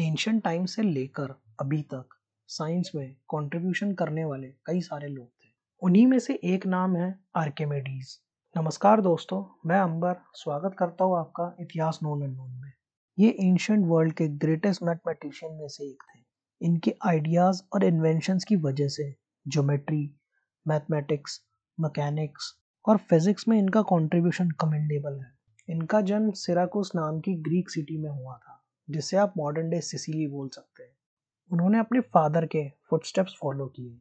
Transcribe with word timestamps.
Ancient 0.00 0.42
time 0.42 0.64
से 0.64 0.82
लेकर 0.82 1.34
अभी 1.60 1.82
तक 1.82 2.08
साइंस 2.46 2.90
में 2.94 3.14
कंट्रीब्यूशन 3.14 3.92
करने 3.92 4.24
वाले 4.24 4.46
कई 4.46 4.80
सारे 4.80 5.08
लोग 5.08 5.26
थे। 5.26 5.48
उन्हीं 5.82 6.06
में 6.06 6.18
से 6.18 6.34
एक 6.44 6.66
नाम 6.66 6.96
है 6.96 7.18
आर्किमिडीज 7.36 8.18
नमस्कार 8.56 9.00
दोस्तों, 9.00 9.44
मैं 9.66 9.78
अंबर, 9.78 10.14
स्वागत 10.34 10.76
करता 10.78 11.04
हूँ 11.04 11.18
आपका 11.18 11.56
इतिहास 11.60 11.98
नोन 12.02 12.22
एंड 12.22 12.36
नोन 12.36 12.50
में। 12.50 12.72
ये 13.18 13.30
एंशियंट 13.40 13.86
वर्ल्ड 13.86 14.12
के 14.12 14.28
ग्रेटेस्ट 14.28 14.82
मैथमेटिशियन 14.82 15.52
में 15.52 15.68
से 15.68 15.84
एक 15.84 16.02
थे। 16.02 16.20
इनके 16.60 16.94
आइडियाज़ 17.06 17.62
और 17.72 17.84
इन्वेंशंस 17.84 18.44
की 18.44 18.56
वजह 18.56 18.88
से 18.88 19.14
ज्योमेट्री 19.48 20.14
मैथमेटिक्स 20.68 21.40
मैकेनिक्स 21.80 22.54
और 22.88 22.96
फिजिक्स 22.96 23.48
में 23.48 23.58
इनका 23.58 23.82
कंट्रीब्यूशन 23.82 24.50
कमेंडेबल 24.50 25.20
है। 25.20 25.32
इनका 25.68 26.00
जन्म 26.00 26.30
सिराकुस 26.30 26.92
नाम 26.94 27.20
की 27.20 27.34
ग्रीक 27.34 27.70
सिटी 27.70 27.98
में 27.98 28.10
हुआ 28.10 28.36
था। 28.36 28.57
जिसे 28.90 29.16
आप 29.16 29.34
मॉडर्न 29.36 29.70
डे 29.70 29.80
सिसिली 29.80 30.26
बोल 30.26 30.48
सकते 30.48 30.82
हैं। 30.82 30.96
उन्होंने 31.52 31.78
अपने 31.78 32.00
फादर 32.00 32.46
के 32.46 32.68
फुटस्टेप्स 32.68 33.36
फॉलो 33.42 33.66
किए। 33.66 34.00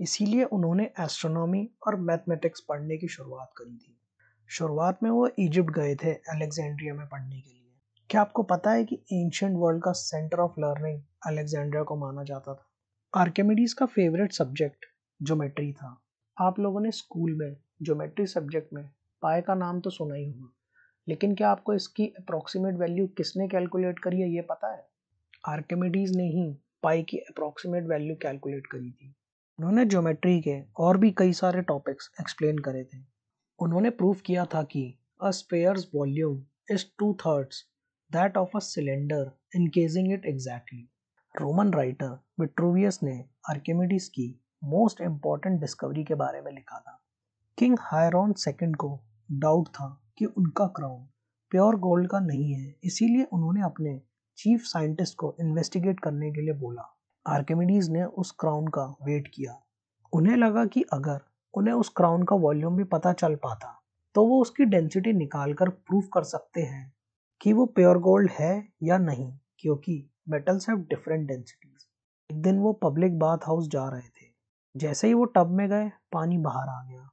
इसीलिए 0.00 0.44
उन्होंने 0.44 0.84
एस्ट्रोनॉमी 1.00 1.70
और 1.86 1.96
मैथमेटिक्स 1.96 2.60
पढ़ने 2.60 2.96
की 2.96 3.08
शुरुआत 3.08 3.50
करी 3.56 3.76
थी। 3.76 3.98
शुरुआत 4.48 5.02
में 5.02 5.10
वो 5.10 5.28
इजिप्ट 5.38 5.70
गए 5.70 5.94
थे 5.94 6.12
अलेक्जेंड्रिया 6.14 6.94
में 6.94 7.08
पढ़ने 7.08 7.40
के 7.40 7.50
लिए। 7.50 7.72
क्या 8.10 8.20
आपको 8.20 8.42
पता 8.42 8.70
है 8.70 8.84
कि 8.84 8.94
एंशियंट 9.12 9.56
वर्ल्ड 9.58 9.82
का 9.82 9.92
सेंटर 9.92 10.38
ऑफ़ 10.38 10.52
लर्निंग 10.58 11.02
अलेक्जेंड्रिया 11.26 11.82
को 11.82 11.96
माना 11.96 12.22
जाता 12.22 12.54
था? 12.54 12.70
आर्केमिडीज 13.14 13.72
का 13.72 13.86
फेवरेट 13.86 14.32
सब्जेक्ट 14.32 14.84
ज्योमेट्री 15.22 15.72
था। 15.72 16.02
आप 16.40 16.58
लोगों 16.58 16.80
ने 16.80 16.90
स्कूल 16.90 17.34
में 17.34 17.56
ज्योमेट्री 17.82 18.26
सब्जेक्ट 18.26 18.72
में 18.72 18.90
पाए 19.22 19.42
का 19.42 19.54
नाम 19.54 19.80
तो 19.80 19.90
सुना 19.90 20.14
ही 20.14 20.30
होगा। 20.30 20.52
लेकिन 21.08 21.34
क्या 21.34 21.50
आपको 21.50 21.74
इसकी 21.74 22.06
अप्रोक्सीमेट 22.06 22.74
वैल्यू 22.74 23.06
किसने 23.06 23.48
कैलकुलेट 23.48 23.98
करी 23.98 24.20
है, 24.20 24.30
ये 24.30 24.40
पता 24.40 24.72
है? 24.72 24.88
आर्किमिडीज 25.48 26.16
ने 26.16 26.24
ही 26.24 26.56
पाई 26.82 27.02
की 27.02 27.18
अप्रोक्सीमेट 27.18 27.84
वैल्यू 27.84 28.16
कैलकुलेट 28.16 28.66
करी 28.66 28.90
थी। 28.90 29.14
उन्होंने 29.58 29.84
ज्योमेट्री 29.84 30.40
के 30.40 30.62
और 30.78 30.96
भी 30.96 31.10
कई 31.10 31.32
सारे 31.32 31.62
टॉपिक्स 31.62 32.10
एक्सप्लेन 32.20 32.58
करे 32.58 32.84
थे। 32.84 32.98
उन्होंने 33.58 33.90
प्रूव 33.90 34.16
किया 34.26 34.44
था 34.44 34.62
कि 34.62 34.98
a 35.22 35.30
sphere's 35.30 35.90
volume 35.94 36.44
is 36.70 36.84
two 36.98 37.14
thirds 37.14 37.64
that 38.12 38.36
of 38.36 38.50
a 38.56 38.60
cylinder 38.60 39.30
encasing 39.56 40.12
it 40.12 40.26
exactly 40.26 40.88
Roman 41.40 41.72
writer 41.72 42.18
Vitruvius 42.40 43.00
ने 43.02 43.24
आर्किमिडीज 43.50 44.08
की 44.08 44.40
मोस्ट 44.64 45.00
इंपॉर्टेंट 45.00 45.60
डिस्कवरी 45.60 46.04
के 46.04 46.14
बारे 46.14 46.40
में 46.40 46.52
लिखा 46.52 46.78
था। 46.78 47.02
किंग 47.58 47.76
हायरॉन 47.80 48.32
सेकंड 48.32 48.76
को 48.76 49.00
डाउट 49.32 49.68
था। 49.68 50.01
कि 50.18 50.24
उनका 50.24 50.66
क्राउन 50.66 51.04
प्योर 51.52 51.76
गोल्ड 51.76 52.08
का 52.08 52.20
नहीं 52.20 52.52
है। 52.54 52.74
इसीलिए 52.84 53.24
उन्होंने 53.24 53.62
अपने 53.62 54.00
चीफ 54.38 54.60
साइंटिस्ट 54.60 55.16
को 55.16 55.34
इन्वेस्टिगेट 55.40 56.00
करने 56.00 56.30
के 56.32 56.40
लिए 56.40 56.54
बोला। 56.54 56.88
आर्किमिडीज 57.26 57.90
ने 57.90 58.04
उस 58.04 58.30
क्राउन 58.30 58.68
का 58.68 58.84
वेट 59.04 59.28
किया। 59.34 59.60
उन्हें 60.12 60.36
लगा 60.36 60.64
कि 60.64 60.82
अगर 60.92 61.20
उन्हें 61.54 61.74
उस 61.74 61.88
क्राउन 61.88 62.22
का 62.22 62.36
वॉल्यूम 62.36 62.76
भी 62.76 62.84
पता 62.84 63.12
चल 63.12 63.34
पाता 63.34 63.78
तो 64.14 64.24
वो 64.26 64.40
उसकी 64.42 64.64
डेंसिटी 64.64 65.12
निकाल 65.12 65.52
कर 65.54 65.68
प्रूव 65.68 66.02
कर 66.14 66.22
सकते 66.22 66.62
हैं 66.62 66.92
कि 67.40 67.52
वो 67.52 67.66
प्योर 67.66 67.98
गोल्ड 67.98 68.30
है 68.30 68.68
या 68.82 68.98
नहीं, 68.98 69.32
क्योंकि 69.58 69.94
मेटल्स 70.28 70.68
हैव 70.68 70.78
डिफरेंट 70.78 71.26
डेंसिटीज। 71.28 71.86
एक 72.30 72.42
दिन 72.42 72.58
वो 72.58 72.72
पब्लिक 72.72 73.18
बाथ 73.18 73.46
हाउस 73.46 73.68
जा 73.68 73.88
रहे 73.88 74.08
थे। 74.08 74.26
जैसे 74.76 75.06
ही 75.06 75.14
वो 75.14 75.24
टब 75.24 75.50
में 75.50 75.68
गए, 75.68 75.88
पानी 76.12 76.38
बाहर 76.38 76.68
आ 76.68 76.82
गया। 76.84 77.08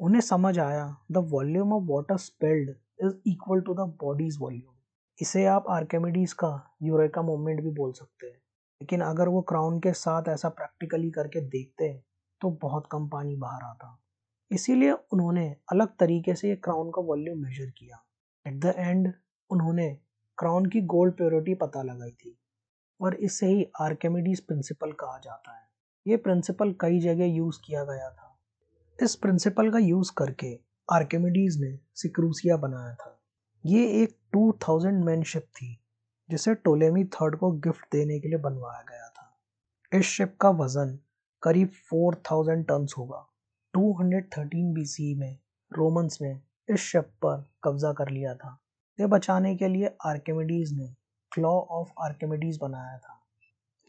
उन्हें 0.00 0.20
समझ 0.20 0.58
आया 0.58 0.96
the 1.12 1.16
volume 1.16 1.72
of 1.72 1.82
water 1.84 2.16
spilled 2.16 2.70
is 3.02 3.14
equal 3.26 3.60
to 3.60 3.74
the 3.74 3.80
body's 3.80 4.36
volume 4.40 4.74
इसे 5.18 5.44
आप 5.46 5.64
आर्केमिडीज 5.70 6.32
का 6.32 6.76
यूरेका 6.82 7.22
मोमेंट 7.22 7.62
भी 7.62 7.70
बोल 7.70 7.92
सकते 7.92 8.26
हैं। 8.26 8.34
लेकिन 8.80 9.00
अगर 9.00 9.28
वो 9.28 9.42
क्राउन 9.42 9.80
के 9.80 9.92
साथ 9.92 10.28
ऐसा 10.28 10.48
प्रैक्टिकली 10.48 11.10
करके 11.10 11.40
देखते 11.40 11.92
तो 12.40 12.50
बहुत 12.50 12.86
कम 12.92 13.08
पानी 13.08 13.36
बाहर 13.36 13.62
आता। 13.62 14.02
इसीलिए 14.50 14.92
उन्होंने 14.92 15.56
अलग 15.72 15.96
तरीके 15.96 16.34
से 16.34 16.48
ये 16.48 16.56
क्राउन 16.56 16.90
का 16.90 17.02
वॉल्यूम 17.02 17.38
मेजर 17.38 17.70
किया। 17.70 18.04
एट 18.46 18.54
द 18.54 18.74
एंड 18.76 19.12
उन्होंने 19.50 19.98
क्राउन 20.38 20.66
की 20.66 20.80
गोल्ड 20.80 21.14
प्योरिटी 21.14 21.54
पता 21.54 21.82
लगाई 21.82 22.10
थी। 22.10 22.36
और 23.00 23.14
इसे 23.14 23.46
ही 23.46 23.66
आर्केमिडीज 23.80 24.40
प्रिंसिपल 24.40 24.92
कहा 24.92 25.18
जाता 25.18 25.56
है। 25.56 25.68
ये 26.06 26.16
प्रिंसिपल 26.16 26.72
कई 26.80 27.00
जगह 27.00 27.24
यूज़ 27.24 27.58
किया 27.64 27.84
गया 27.84 28.10
था। 28.10 28.29
इस 29.02 29.14
प्रिंसिपल 29.14 29.70
का 29.70 29.78
यूज़ 29.78 30.12
करके 30.18 30.60
आर्किमिडीज 30.92 31.60
ने 31.60 31.78
सिक्रूसिया 31.94 32.56
बनाया 32.56 32.94
था। 32.94 33.22
ये 33.66 34.02
एक 34.02 34.18
2000 34.36 34.92
मैन 34.92 35.22
शिप 35.22 35.42
थी, 35.42 35.80
जिसे 36.30 36.54
टोलेमी 36.54 37.04
थर्ड 37.04 37.36
को 37.36 37.52
गिफ्ट 37.52 37.84
देने 37.92 38.20
के 38.20 38.28
लिए 38.28 38.38
बनवाया 38.38 38.82
गया 38.82 39.08
था। 39.08 39.40
इस 39.98 40.06
शिप 40.06 40.36
का 40.40 40.50
वज़न 40.50 40.98
करीब 41.42 41.68
4000 41.68 42.62
टन 42.62 42.86
होगा। 42.98 43.26
213 43.76 44.74
बीसी 44.74 45.14
में 45.14 45.38
रोमन्स 45.72 46.18
ने 46.22 46.40
इस 46.70 46.80
शिप 46.80 47.04
पर 47.04 47.50
कब्जा 47.64 47.92
कर 47.92 48.08
लिया 48.08 48.34
था। 48.34 48.60
ये 49.00 49.06
बचाने 49.06 49.56
के 49.56 49.68
लिए 49.68 49.96
आर्किमिडीज 50.06 50.72
ने 50.72 50.94
क्लॉ 51.32 51.52
ऑफ़ 51.52 51.88
आर्किमिडीज 52.00 52.58
बनाया 52.62 52.98
था। 52.98 53.20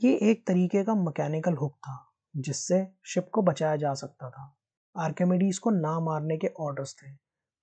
ये 0.04 0.20
एक 0.32 0.48
तरीके 0.48 0.84
का 0.84 0.96
मैकेनिकल 0.96 1.54
हुक 1.54 1.74
था, 1.74 2.14
जिससे 2.38 2.88
शिप 3.06 3.30
को 3.34 3.42
बचाया 3.42 3.76
जा 3.76 3.94
सकता 3.94 4.30
था। 4.30 4.58
आर्केमिडीज 4.98 5.58
को 5.58 5.70
ना 5.70 6.00
मारने 6.00 6.38
के 6.38 6.48
ऑर्डर्स 6.48 6.96
थे। 6.96 7.14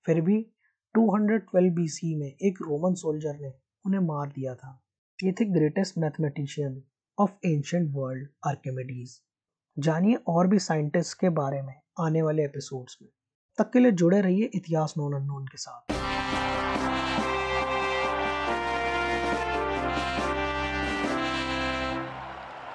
फिर 0.06 0.20
भी 0.20 0.46
212 0.94 1.70
बीसी 1.70 2.14
में 2.16 2.26
एक 2.26 2.58
रोमन 2.62 2.94
सोल्जर 2.94 3.38
ने 3.40 3.52
उन्हें 3.86 4.00
मार 4.00 4.28
दिया 4.28 4.54
था। 4.54 4.82
ये 5.24 5.32
थे 5.32 5.44
greatest 5.44 5.98
mathematician 5.98 6.82
of 7.18 7.30
ancient 7.46 7.90
world 7.94 8.28
Archimedes 8.46 9.20
जानिए 9.78 10.14
और 10.14 10.46
भी 10.46 10.58
साइंटिस्ट 10.58 11.20
के 11.20 11.28
बारे 11.28 11.62
में 11.62 11.74
आने 12.00 12.22
वाले 12.22 12.44
एपिसोड्स 12.44 12.98
में। 13.02 13.08
तक 13.58 13.70
के 13.72 13.78
लिए 13.78 13.92
जुड़े 13.92 14.20
रहिए 14.20 14.50
इतिहास 14.54 14.94
नोन 14.98 15.14
अननोन 15.14 15.46
के 15.46 15.56
साथ। 15.56 16.07